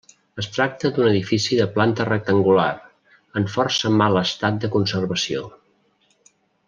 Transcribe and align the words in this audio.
Es 0.43 0.45
tracta 0.53 0.89
d'un 0.93 1.09
edifici 1.09 1.59
de 1.59 1.67
planta 1.75 2.07
rectangular, 2.09 2.65
en 3.43 3.45
força 3.57 3.93
mal 4.01 4.21
estat 4.23 4.59
de 4.65 4.71
conservació. 4.77 5.45